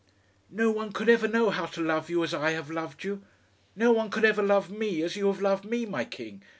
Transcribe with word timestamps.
No 0.49 0.71
one 0.71 0.91
could 0.91 1.09
ever 1.09 1.27
know 1.27 1.51
how 1.51 1.67
to 1.67 1.79
love 1.79 2.09
you 2.09 2.23
as 2.23 2.33
I 2.33 2.53
have 2.57 2.71
loved 2.71 3.03
you; 3.03 3.21
no 3.75 3.91
one 3.91 4.09
could 4.09 4.25
ever 4.25 4.41
love 4.41 4.71
me 4.71 5.03
as 5.03 5.15
you 5.15 5.27
have 5.27 5.43
loved 5.43 5.63
me, 5.63 5.85
my 5.85 6.05
king. 6.05 6.41